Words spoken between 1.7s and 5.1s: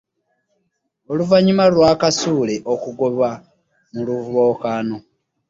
lwa Kasule okugobwa mu lwokaano